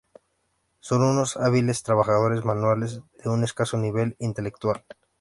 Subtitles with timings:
[0.79, 4.83] Son unos hábiles trabajadores manuales, de un escaso nivel intelectual.